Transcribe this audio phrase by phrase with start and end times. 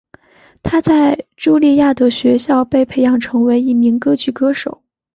[0.63, 4.81] 她在朱利亚德学校被培养成为一名歌剧歌手。